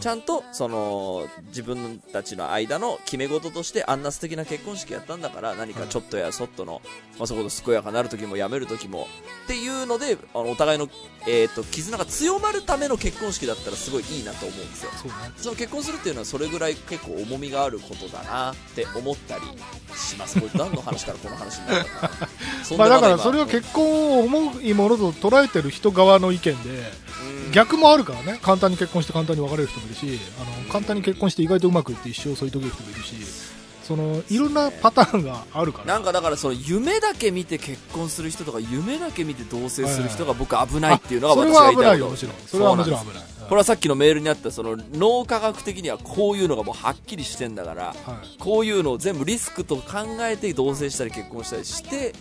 [0.00, 6.80] ちゃんとその自分たちの間の決め事としてあんな素敵な結婚式やったんだから何かちょっとやそっとの、
[7.18, 9.08] まあ、そこで健やかなる時もやめる時も
[9.44, 10.88] っていうのであのお互いの
[11.26, 14.90] えっ、と、絆が強まるための結婚式だったらすごいいいなと思うんですよ。
[14.96, 15.14] そうね。
[15.36, 19.42] その結婚するっていうのはそれぐらい結構重みがあることだなって思ったり
[19.94, 20.40] します。
[20.40, 22.10] これ何の話からこの話になるのか
[22.78, 28.38] まあでだからそれは結婚を思いものと捉えてる人側の意見で、うん逆もあるからね。
[28.42, 33.14] 簡単に結婚して簡単に別れる人もいるし、あの、簡単に結婚して意外とうまくいって一生添い遂げる人もいるし、
[33.90, 35.86] その、いろんなパターンがあるから。
[35.86, 42.16] なんかだからその夢だけ見て結婚する人とか夢だけ見て同棲する人が僕危ないっていうのが私が言いたいこと。
[42.46, 43.22] それはもちろん危ない。
[43.48, 47.96] これはさっきのメールにあったその脳科学的にはこういうのがもうはっきりしてんだからはい。
[48.38, 52.14] こういうのを全部リスクと考えて同棲したり結婚したりして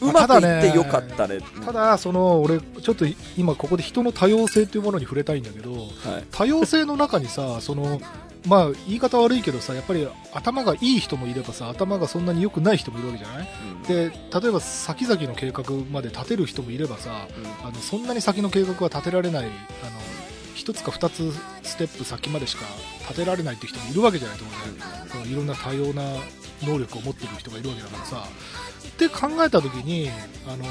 [0.00, 3.04] うままくいってよかったねただ、その、俺、ちょっと
[3.36, 5.90] 今ここで人の多様性というものに触れたいんだけど、はい
[6.30, 8.00] 多様性の中にさ、その、
[8.46, 13.48] まあ、言い方悪いけどさ、やっぱり頭がいい人もいればさ、頭がそんなに良くない人もいるわけじゃない？
[13.72, 19.52] うんで、例えば先々の計画まで立てる人もいればさ、うんあのそんなに先の計画は立てられない、あの、
[20.54, 22.64] 一つか二つステップ先までしか
[23.08, 24.92] 立てられないって人もいるわけじゃないと思うんだよ。
[25.08, 26.02] そのいろんな多様な
[26.62, 28.24] 能力を持ってる人がいるわけだからさ。
[28.88, 30.10] って考えた時に、
[30.46, 30.64] あの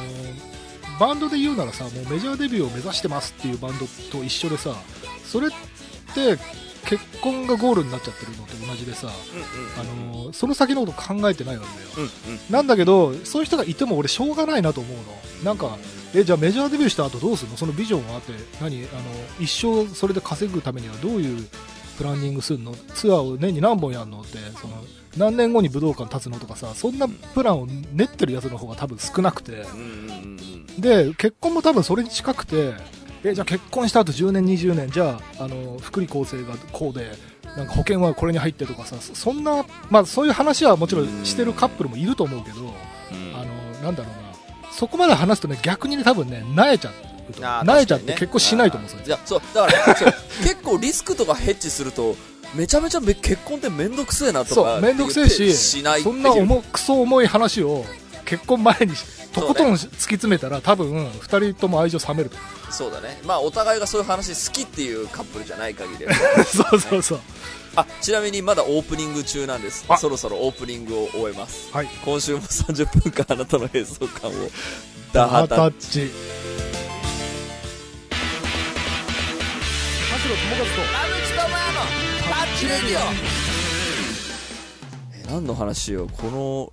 [0.99, 4.75] バンドで言うならさ、もうメジャーデビューを目指してますっていうバンドと一緒でさ、
[5.23, 5.49] それっ
[6.13, 6.37] て
[6.89, 10.23] 結婚がゴールになっちゃってるのと同じでさ、うんうん。
[10.23, 12.09] あのその先のこと考えてないわけだよ。
[12.25, 12.39] うんうん。
[12.49, 15.03] なんだけど、そういう人がいても俺しょうがないなと思うの。
[15.43, 15.77] なんか、
[16.15, 17.57] え、じゃあメジャーデビューした後どうするの？
[17.57, 18.83] そのビジョンはあって、何？
[18.85, 19.01] あの、
[19.39, 21.47] 一生それで稼ぐためにはどういう
[21.99, 22.73] プランニングするの？
[22.73, 24.21] ツアーを年に何本やるの？
[24.21, 24.83] って、その、
[25.15, 29.63] 何年後に武道館立つのとかさ、そんなプランを練ってるやつの方が多分少なくて、
[30.79, 32.73] で、結婚も多分それに近くて、
[33.23, 37.11] え、じゃあ結婚した後10年、20年、じゃあ、あの、福利厚生がこうで、
[37.57, 47.09] なんか保険はこれに入ってとかさ、そそんな、まあそういう話はもちろんしてるカップルもいると思うけど、うんあの、なんだろうな、そこまで話すとね、逆にね、多分ね、慣れちゃうと。
[47.45, 48.89] あー慣れちゃって結婚しないと思う。
[49.05, 49.95] いやそうだから
[50.41, 52.15] 結構リスクとかヘッジすると
[52.55, 57.85] めちゃめちゃめ結婚ってめんどくせえなとかそう、めんどくせえし、しないそんな重くそ重い話を
[58.25, 58.93] 結婚前に
[59.33, 62.37] とことん突き詰めたら、多分、二人とも愛情冷めると。
[62.71, 66.13] そうだねまあお互いがそういう話好きっていうカップルじゃない限りは
[66.45, 67.19] そうそうそう。
[67.75, 71.89] あちなみにまだオープニング中なんですあそろそろオープニングを終えますはい。
[72.03, 74.33] 今週も30分間あなたの閉塞感を
[75.13, 76.11] ダハタッチチ。
[80.09, 81.79] 田代友和と、田口智也の
[82.29, 83.48] タッチレディオえ
[85.31, 86.27] 何の話しようこ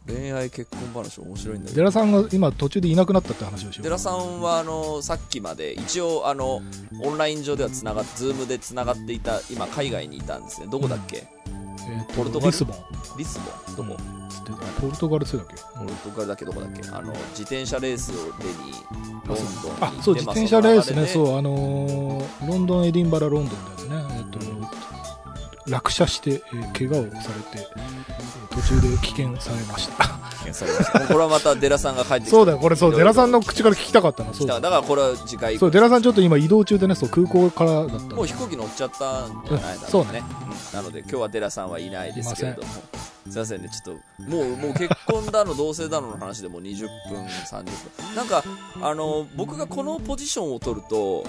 [0.09, 1.75] の恋愛結婚話面白いんだけど。
[1.77, 3.83] 寺さんが今途中でいなくなったって話をしよう。
[3.83, 6.63] 寺さんはあのさっきまで一応あの
[7.03, 10.69] オンライン上ではつながっズームでつながっていた今海外にいたんですね。
[10.71, 12.51] どこだっけ、えーとポルトガル？
[12.51, 12.77] リスボン。
[13.19, 13.77] リスボン？
[13.77, 15.55] どこ、つってポルトガルだっけ？
[15.79, 16.83] ポルトガルだっけどこだっけ？
[16.89, 18.53] あの自転車レースを手に
[19.27, 24.17] ロンドンにあ、そう、自ま転車レースね、うそう、あのーロンドン、エディンバラ、ロンドンだよね。
[24.19, 24.39] えっと、
[25.69, 28.17] 落車して、えー怪我をされて、えー
[28.57, 30.07] 途中で棄権されました。
[31.09, 34.33] これはまたデラさんが帰ってきたそうだよ、これそう、デラさんの口から聞きたかったの。
[34.33, 35.59] そうだだからこれは次回。
[35.59, 40.23] そう、デラさんちょっと今移動中でね、そう、空港からだったもう飛行機乗っちゃったんじゃないだろうね、うんそうね。
[40.73, 40.77] うん。
[40.79, 42.69] なので今日はデラさんはいないですけれども。
[43.31, 43.63] すいません。
[43.63, 48.15] ねちょっともうもう結婚だの同棲だのの話でもう20分30分。
[48.15, 48.45] なんか
[48.81, 51.25] あの僕がこのポジションを取ると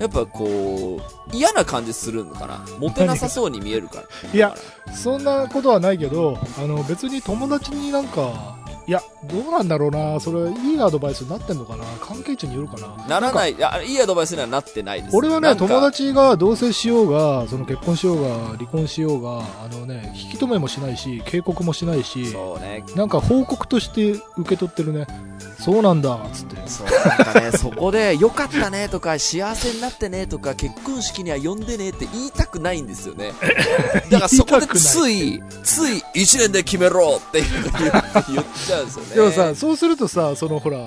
[0.00, 4.30] やっぱこう嫌な感じするのかなモテなさそうに見えるから。
[4.32, 4.54] いや
[4.94, 13.06] そんなことはないけど、あの、別に友達になんか、いや、どうなんだろうな、それ、いいアドバイスになってんのかな、関係値によるかな。
[13.06, 13.52] ならない。
[13.52, 15.16] いやいいアドバイスにはなってないです。
[15.16, 22.84] 俺はね、友達が同棲しようが、その結婚しようが、離婚しようが、あのね、引き止めもしないし、警告もしないし、そうね。
[22.96, 25.06] なんか報告として受け取ってるね。
[25.60, 26.56] そうなんだ、つって。
[26.66, 33.32] そうなんかね そこで良かったねとか幸せになってねとか結婚式には呼んでねって言いたくないんですよね。
[34.10, 39.14] だからそこでついつい1年で決めろって言っちゃうんですよね。
[39.14, 40.78] でもさ、そうするとさ、そのほら、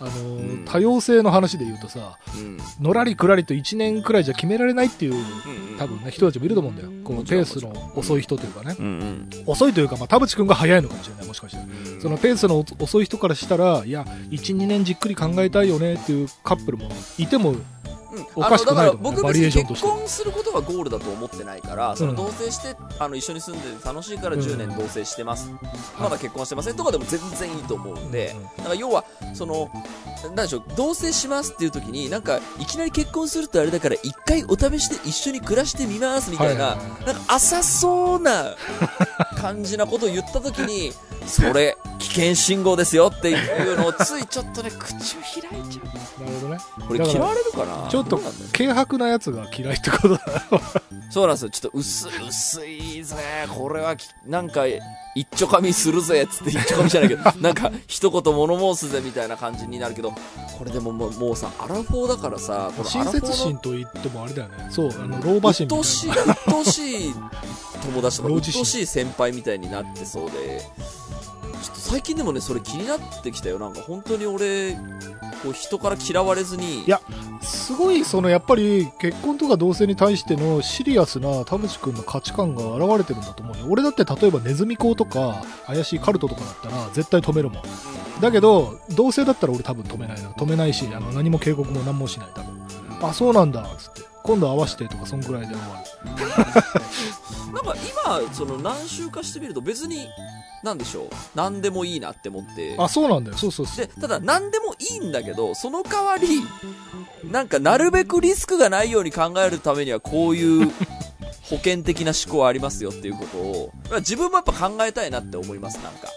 [0.00, 2.58] あの、ん多様性の話で言うとさ、うん。
[2.80, 5.20] のらりくらりと1年くらいじゃ決められないっていう、うん。
[5.20, 6.90] うん多分ね、人たちもいると思うんだよ。
[7.04, 8.74] このペースの遅い人というかね。
[8.78, 9.28] うんうん。
[9.46, 12.00] 遅いというか、まあ、田淵くんが早いのかもしれない、もしかして。
[12.00, 17.56] そのペースの遅い人からしたら、いや、1、2年じっくり考えたいよねっていうカップルもいても、
[18.34, 19.22] おかしくないと思うね。
[19.22, 25.50] バあのだから僕別に結婚することがゴールだと思ってないから、その同棲してあの一緒に住んでて楽しいから10年同棲してます、
[25.98, 28.42] まだ結婚してませんとかでも全然いいと思うんで、うん。
[28.42, 29.70] だから要はその
[30.26, 37.06] なんでしょう同棲しますっていう時になんかいきなり結婚するとあれだから一回お試しで一緒に暮らしてみますみたいな、はいはいはい。
[37.06, 38.56] なんか浅そうな
[39.36, 40.92] 感じなことを言った時に
[41.26, 45.84] それ危険信号ですよっていうのをついちょっとね、口を開いちゃ
[46.22, 46.58] なるほどね。
[46.78, 46.82] う。
[46.82, 47.88] これ嫌われるかな？
[47.88, 48.20] ちょっと
[48.52, 50.20] 軽薄なやつが嫌いってことだ。
[51.10, 51.50] そうなんですよ。
[51.50, 53.16] ちょっと薄い、薄いぜ。
[53.48, 54.66] これはき、なんか、
[55.14, 60.12] 一丁噛みするぜ、つって一丁噛みじゃないけど、 なんか、一言物申すぜ、みたいな感じになるけど、
[60.58, 64.68] これでももうもうさ、アラフォーだからさ、このア親切心と言ってもあれだよね。
[64.70, 67.14] そう、あの、老婆心みたい鬱陶しい、鬱陶しい
[67.82, 70.62] 友達とか、老自信鬱陶しい先輩みたいになってそうで、
[71.86, 73.60] 最近でもね、それ気になってきたよ。
[73.60, 74.74] なんか本当に俺、
[75.44, 77.00] こう人から嫌われずに、いや。
[77.40, 83.66] すごい、その、やっぱり、結婚とか同性に対してのシリアスな田淵くんの価値観が現れてるんだと思うよ。
[83.68, 87.62] 俺だって例えばネズミ講とか、怪しいカルトとかだったら、絶対止めるもん。
[88.20, 90.30] だけど、同性だったら俺多分止めないな。
[90.30, 93.08] 止めないし、あの、何も警告も何もしない、多分。
[93.08, 94.05] あ、そうなんだ、つって。
[94.26, 97.52] 今度合わせてとか、そんぐらいで終わる。
[97.52, 97.74] なんか
[98.24, 100.08] 今、その何週かしてみると別に、
[100.62, 102.74] なんでしょう、何でもいいなって思って。
[102.78, 103.36] あ、そうなんだよ。
[103.36, 103.86] そうそうそう。
[103.86, 106.42] で、ただ何でもいいんだけど、その代わり、
[107.30, 110.72] なんかなるべくリスクがないように考えるためにはこういう
[111.42, 116.08] 保険的な思考はありますよっていうことを、まあ自分もやっぱ考えたいなって思います、なんか。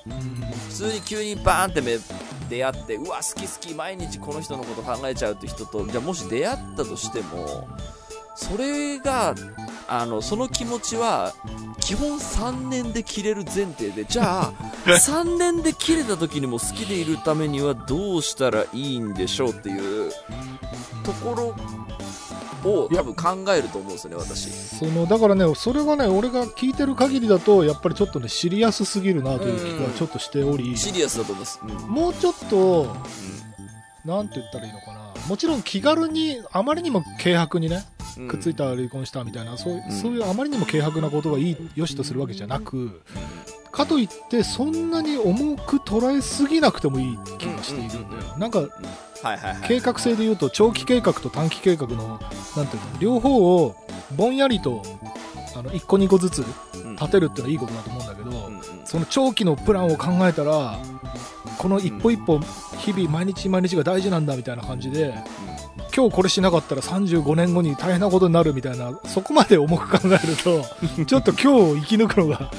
[0.70, 1.98] 普通に急にバーンってめ
[2.50, 7.68] 出会って、うわ、好き好き、毎日この人のこと考えちゃうって人と、じゃあもし出会ったとしても、
[8.36, 9.36] それが、
[9.88, 11.34] あの、その気持ちは、
[11.82, 14.54] 基本3年で切れる前提で、じゃあ、
[14.86, 20.12] 3年で切れた時にも好きでいるためにはどうしたらいいんでしょうっていう
[21.04, 21.56] ところ
[22.64, 24.50] を多分考えると思うんですよね、私。
[24.50, 31.60] そのだからね、それがね、俺が聞いてる限りだと、やっぱりちょっとね、シリアスすぎるなという気がちょっとしており、シリアスだと思います。
[31.64, 31.70] うん。
[31.90, 32.96] もうちょっと、
[34.06, 37.86] なんて言ったらいいのかな、もちろん気軽に、あまりにも軽薄にね、
[38.18, 38.28] うん。
[38.28, 43.02] くっついたら離婚したみたいな、そうそういうあまりにも軽薄なことがいい、よしとするわけじゃなく、
[43.72, 48.38] かといって、そんなに重く捉えすぎなくてもいい気がしているんだよ。
[48.38, 48.70] なんか、はい
[49.24, 49.68] はいはい。
[49.68, 52.20] 計画性で言うと長期計画と短期計画の
[52.56, 53.76] なんていうの両方を
[54.16, 54.82] ぼんやりと
[55.56, 56.46] あの1個2個ずつ
[56.84, 60.80] うん立てるってのはいいことだと思うんだけど、うんうんその長期のプランを考えたら
[61.60, 62.40] この一歩一歩
[62.80, 65.14] 日々毎日毎日が大事なんだみたいな感じで
[65.96, 70.64] 今日これしなかったら35年後に大変なことになるみたいなそこまで重く考えると
[71.06, 72.52] ちょっと今日を生き抜くのが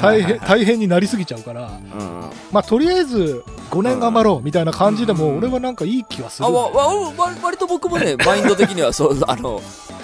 [0.00, 2.30] 大変大変になりすぎちゃうから、うんうん。
[2.52, 6.46] まあ、とりあえず5年頑張ろうみたいな感じでも俺はなんかいい気はする。
[6.46, 9.60] あ、んだよわ、わ、わ割と僕もね、 マインド的にはそう、あの、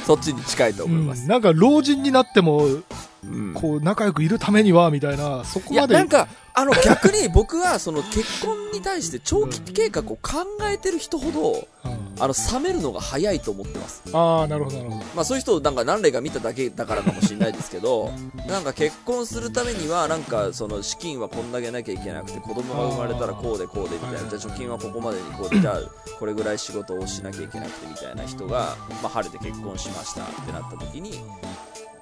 [0.07, 1.23] そっちに近いと思います。
[1.23, 1.29] うん。
[1.29, 3.53] なんか老人になってもうん。
[3.55, 6.27] こう仲良くいるためにはみたいなそこいや、までなんか、
[6.61, 12.23] あの、逆に僕は、その、結婚に対して長期計画を考えてる人ほど、うん。
[12.23, 14.03] あの、冷めるのが早いと思ってます。
[14.13, 15.05] ああなるほどなるほど。
[15.15, 18.11] まあそういう人をなんか何例か見ただけだからかもしれないですけど、
[18.47, 24.29] なんか結婚するためには、なんかその資金はこんだけなきゃいけなくて、子供が生まれたらこうでこうでみたいな、はい。
[24.29, 25.81] じゃあ貯金はここまでにこうで、じゃあ
[26.19, 31.25] これぐらい仕事をしなきゃいけなくてみたいな人が、まあ晴れて結婚しましたってなった時に、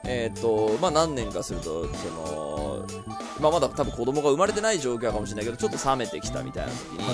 [0.05, 2.68] えっ、と、まあ何年かすると、その、
[3.41, 7.05] まあまだ多分子供が生まれてない状況かもしれないけど、ちょっと冷めてきたみたいな時に、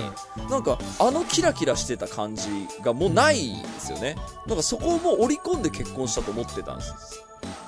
[0.44, 2.48] はなんか、あのキラキラしてた感じ
[2.82, 4.16] がもうないんですよね。
[4.46, 7.22] なんかそこをもう織り込んで結婚したと思ってたんです。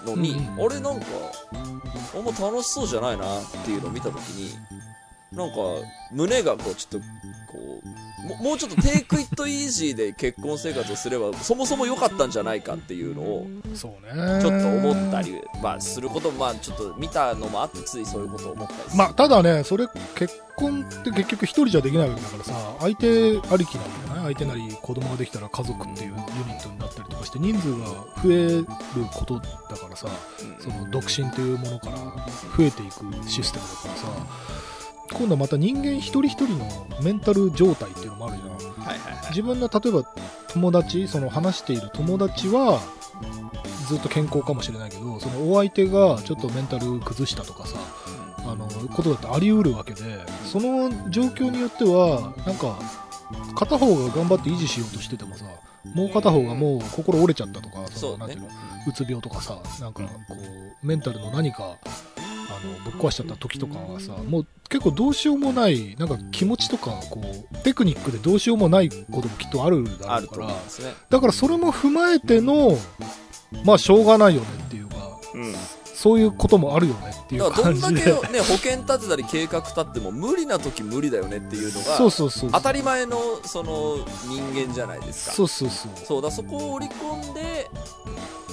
[0.07, 1.07] のに、うんあれなんか、
[1.53, 4.55] あんま楽しそうじゃないなっていうのを見たときに、
[5.33, 5.57] なんか、
[6.13, 7.07] 胸がこう、ちょっと、
[7.53, 14.41] こう、ももうちょっとテイクイットイージーで結婚生活をすれば、そもそも良かったんじゃないかっていうのを、いそうね。
[14.41, 18.97] ちょっと思ったり、まあ、することも、まあ、ちょっと見たのもあって、ついそういうことを思ったり。
[18.97, 24.35] まあただねそれ結婚って結局一人じゃできないわけだからさ相手ありきなんだよね。
[24.35, 26.19] 相手なり子供ができたら家族っていうユニ
[26.59, 27.87] ットになったりとかして人数が
[28.23, 28.67] 増える
[29.15, 30.63] ことだからさうん。
[30.63, 31.97] その独身というものから
[32.57, 34.07] 増えていくシステムだからさ
[35.13, 38.49] 今度はまた人間一人一人のメンタル状態っていうのもあるじゃん。
[38.51, 39.29] はいはいはい。
[39.31, 40.05] 自分の例えば
[40.49, 42.81] 友達その話している友達は
[43.89, 47.79] ずっと健康かもしれないけどそのお相手がちょっとメンタル崩したとかさ
[48.39, 50.03] あのことだってあり得るわけで
[50.45, 52.79] その状況によってはなんか
[53.55, 55.45] 片方が頑張って維持しようとしててもさ
[55.95, 58.19] もう片方がもう心折れちゃったとかそうね。
[58.19, 58.49] のなんていうの
[58.89, 60.11] うつ病とかさなんかこ
[60.83, 61.77] うメンタルの何か
[62.57, 70.95] あのぶっ壊しちゃった時とかはさもう結構どうしようもないなんか気持ちとかこうテクニックでどうしようもないこともきっとあるだあるとろうからね。
[71.11, 72.77] だからそれも踏まえての
[73.65, 74.97] まあしょうがないよねっていうか
[75.35, 75.55] うん。
[75.97, 78.13] そういうこともあるよねっていうだからどんだ感じで。
[78.13, 82.51] けね、保険立てたり計画立っても無理な時無理だよねっていうのが、そうそうそう。
[82.53, 83.17] 当たり前の、
[83.47, 83.97] その、
[84.29, 85.33] 人間じゃないですか。
[85.35, 85.93] そうそうそう。
[86.05, 87.71] そうだ、そこを織り込んで、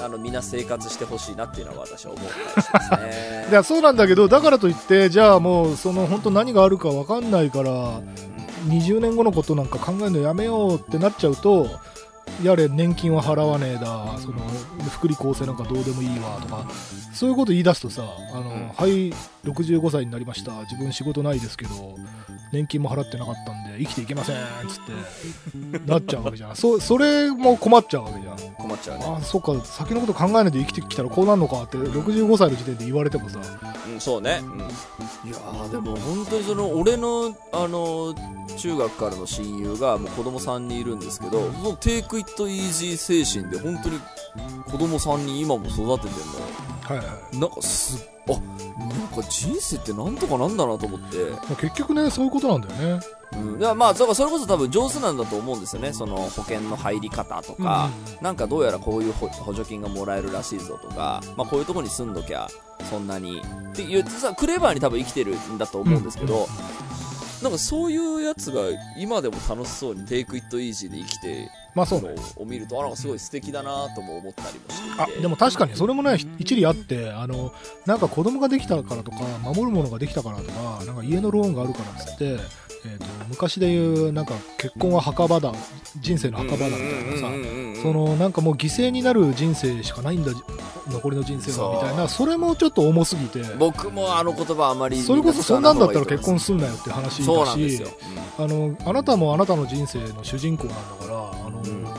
[0.02, 3.48] あの、みんな生活してほしいなっていうのは私は思ったりしますね。
[3.52, 8.00] いやそうなんだけど、だからといって、じゃあもう、その本当何があるか分かんないから、
[8.70, 11.68] 20年後のことなんか考えるのやめようってなっちゃうと、
[12.42, 14.40] やれ年金は払わねえだ、その
[14.90, 16.66] 福利厚生なんかどうでもいいわとか、
[17.14, 18.04] そういうこと言い出すとさ、
[18.34, 18.70] あの、ん。
[18.70, 19.12] はい、
[19.44, 21.96] 65歳になりました、自分仕事ないですけど、
[22.52, 26.56] 年金も払ってなかったんで、生きていけませんっつって、なっちゃうわけじゃん。
[26.56, 28.54] そそれも困っちゃうわけじゃん。
[28.56, 29.06] 困っちゃうね。
[29.08, 34.42] あそっか、先のこと考えないで生きてきたらこうなるのかって、65歳の時点で言われてもさ、うん、そうね。
[34.44, 34.60] うん。
[34.60, 34.64] い
[35.32, 38.14] やー、でも本当にその、俺の、あの、
[38.58, 44.00] 中学からの親友が、もう子供3人いるんですけど、もうテイクイットイージー精神で、本当に
[44.66, 46.04] 子供3人今も育ててんのよ。
[46.84, 47.04] はいは
[47.34, 47.38] い。
[47.38, 48.42] なんかす、あ、なん
[49.08, 51.32] か人生ってなんとかなんだなと思って。
[51.32, 53.06] まあ結局ね、そういうことなんだよね。
[53.34, 53.60] うん。
[53.60, 55.94] いや、まあ、だからそれこそ多分上手なんだと思うんですよね。
[55.94, 57.90] その保険の入り方とか、
[58.22, 62.48] なんかどうやらこういう補補助金がもらえるらしいぞとか、まあこういうとこに住んどきゃ、
[62.90, 63.40] そんなに。
[63.40, 66.48] って言ってさ、クレバーに多分生きてるんだと思うんですけど、
[67.42, 68.62] なんかそういうやつが
[68.98, 72.10] 今でも楽しそうにテイクイットイージーで生きてまあそうね。
[72.36, 75.22] を見ると、あ、なんかすごい素敵だなとも思ったりもしてあ。
[75.22, 77.54] でも確かにそれもね一理あってあの
[77.86, 82.26] なんか子供ができたからとか守るものができたからとかなんか家のローンがあるからっつって、
[82.86, 85.52] えー、と昔で言うなんか結婚は墓場だ
[86.00, 90.32] 人生の墓場だみたいなさそのなんかもう犠牲になる人生しかないんだ
[90.88, 97.84] 残りの人生はみたいなそれもちょっと重すぎて僕もあの言葉あまりそれこそそんなんだったら結婚すすんなよって話だし。
[98.38, 101.23] あのあなたもあなたの人生の主人公なんだから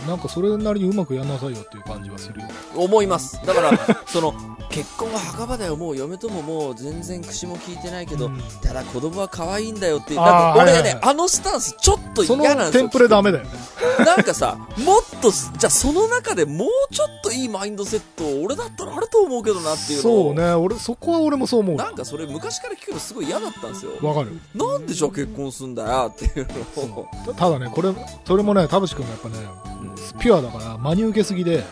[0.07, 3.45] なんかそれなりにうまくやんなさいよっていう感じはするよね思います。
[3.47, 3.73] だから、
[4.07, 4.35] その、
[4.75, 8.43] 結婚は墓場だよ、もう嫁とももう全然口も聞いてないけど、うん。
[8.61, 11.01] ただ子供は可愛いんだよってなんか俺ね、はいはいはい。
[11.05, 12.83] あのスタンスちょっとそ嫌なんですよ。
[12.83, 13.51] のテンプレダメだよね。
[14.05, 20.53] なんかさ、もっと、じゃあその中でもうちょっといいマインドセット、俺だったらあると思うけどなっていうそうね。
[20.55, 21.77] 俺そこは俺もそう思う。
[21.77, 23.93] なんかそれ昔から聞くのすごい嫌だったんですよ。
[24.03, 24.41] わかる。
[24.57, 26.49] なんでじゃあ結婚すんだよっていう
[26.89, 27.09] のを。
[27.27, 27.95] たただねこれ
[28.27, 29.37] それもね田淵君がやっぱね
[30.19, 31.65] ピュアだから真に受けすぎで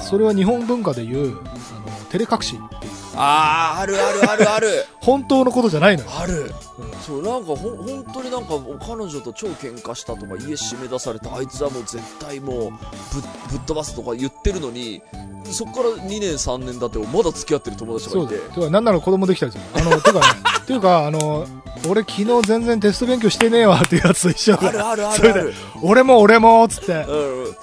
[0.00, 1.44] それは日本文化でいうあ
[1.90, 4.86] の照れ隠しっていうあー、あるあるあるある。
[5.02, 6.52] 本当のことじゃないのよ、ある。
[6.78, 8.54] うんそう、なんかほん、本当になんか、
[8.86, 15.02] 彼女と超喧嘩したとか、家締め出された、あいつはもう絶対もう、ぶ、ぶっ飛ばすとか言ってるのに、
[15.50, 18.34] そっから2年3年だって、まだ付き合ってる友達がいて。
[18.34, 20.26] よてかなんなら子供できたりするあの てかね
[20.66, 21.46] ていうかあの
[21.88, 25.54] 俺昨日全然テスト勉強してねえわっていうやつと一緒だあるあるあるある。
[25.82, 27.56] 俺も俺もっつってうん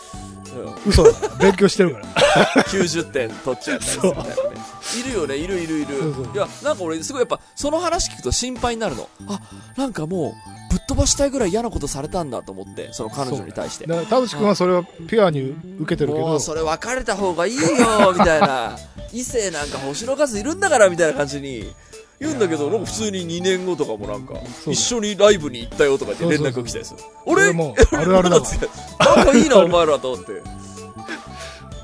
[0.62, 0.76] うん。
[0.86, 4.30] 嘘だ勉強してるから 90点取っちゃったりするいなね。
[5.00, 5.96] いるよね、いるいるいる。
[6.34, 9.10] いや、なんか俺、すごいやっぱ、その話聞くと心配になるの。
[9.28, 9.40] あ、
[9.78, 10.36] なんかも
[10.70, 13.86] う、ぶっ飛ばしたいぐらい嫌なことされたんだと思って、その彼女に対して。
[13.88, 17.62] だから田淵君はそれはピュアに受けてるけどもうそれ別れた方がいいよ
[18.18, 18.78] みたいな
[19.12, 21.70] 異性なんか星の数いるんだからみたいな感じに
[22.22, 24.36] 言うんだけどなんか普通に2年後とかもなんか
[24.68, 27.00] 一緒にライブに行ったよとかって連絡が来たりする。
[27.26, 28.46] 俺俺もあるあるだわ
[29.16, 30.32] なんかいいな お前らと思って。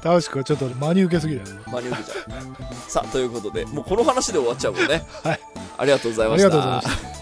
[0.04, 1.48] 田淵君はちょっと真に受けすぎだよ。
[1.66, 2.90] 真に受けちゃう。
[2.90, 5.04] さあということでもうこの話で終わっちゃうもんね。
[5.24, 5.40] はい。
[5.80, 6.48] ありがとうございあました。
[6.50, 7.17] りがとうございました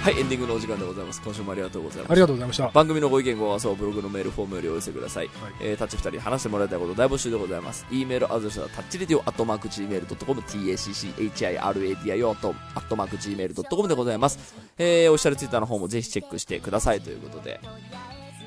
[0.00, 1.20] はいエンディングのお時間でございます。
[1.22, 2.12] 今週もありがとうございました。
[2.12, 2.68] ありがとうございました。
[2.68, 5.52] 番組のご意見ご感想をブログのメールフォームよりお寄せください、はい。
[5.60, 7.84] えータッチ2人に話してもらいたいこと大募集でございます。
[7.90, 17.60] E メールアドレスはタッチレディオアットマーク Gmail.com tacchiradio アットマーク Gmail.com でございます、えー、オフィシャルツイッターの方もぜひチェックしてくださいということで。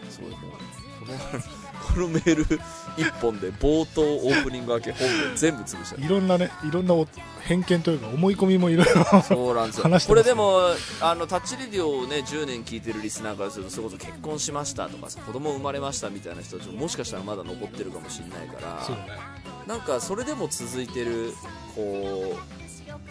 [0.10, 0.48] すごいもうこ
[1.12, 1.61] のこ
[2.00, 2.60] のメール
[2.98, 6.02] 一本で冒頭オープニング明け本編全部潰した。
[6.02, 7.08] いろんなねいろんなお
[7.42, 10.00] 偏見というか思い込みもいろいろそうなんですよ。
[10.08, 10.60] これでも
[11.02, 19.02] あのタッチレディオをね10年聞いてるリスナーからするとそれこそ結婚しましたとかさ子供生まれましたみたいな人たちももしかしたらまだ残ってるかもしれないからそうね。
[19.68, 21.34] なんかそれでも続いてる
[21.76, 22.61] こう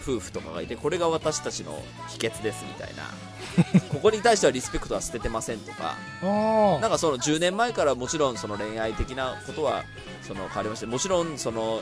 [0.01, 3.03] 夫婦とかがいてこれが私たちの秘訣ですみたいな。
[3.91, 5.97] ここに対してはリスペクトは捨ててませんとか。
[6.23, 9.83] あなんかその10年前からもちろんその恋愛的なことは
[10.25, 11.81] その変わりましてもちろんその、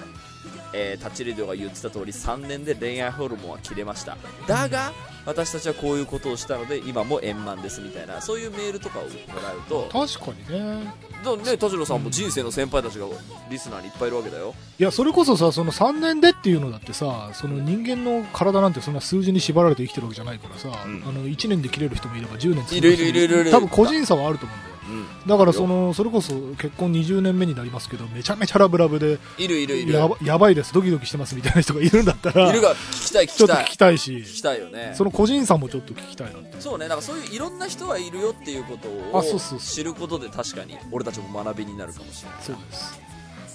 [0.74, 4.18] えータッチレディオが言ってた通り3年で恋愛ホルモンは切れました。
[4.48, 4.94] だが
[5.26, 9.10] 私たちはこういうことをしたので今も円満ですみたいなそういうメールとかをも
[9.44, 10.94] らうとあ確かにね
[11.24, 13.06] だね、田代さんも人生の先輩たちが
[13.50, 14.54] リスナーにいっぱいいるわけだよ。
[14.80, 24.76] いや、それこそさ、その3年でっていうのだってさ、その人間の体なんてそんな数字に縛られて生きてるわけじゃないからさ、うんあの1年で切れる人もいれば10年続くいるいるいるいるいる多分個人差はあると思うんだよ。
[24.90, 25.06] うん。
[25.28, 29.94] だからその、それこそ結婚20年目になりますけど、めちゃめちゃラブラブで、いるいるいる。
[29.94, 33.72] やばやばいです、ドキドキしてますみたいな人がいるんだったら、いるが、聞きたい聞ちょっと聞きたい。
[33.72, 34.94] きたいし聞、きたいよね。
[34.96, 36.60] その個人差もちょっと聞きたいなって。
[36.60, 39.24] そうね、なんかそういういろんな人がいるよっていうことを
[39.60, 42.40] 知ることで確かに俺たちも学びになるかもしれない。
[42.42, 43.00] そうです。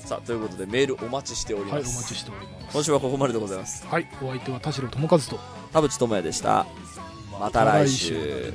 [0.07, 1.72] さあ、ということでメールお待ちしております。
[1.74, 2.72] はい、お待ちしております。
[2.72, 3.87] 今週はここまででございます。
[3.87, 5.41] はい、お相手は田代智和と、
[5.72, 6.66] 田淵智也でした。
[7.41, 8.53] また来週。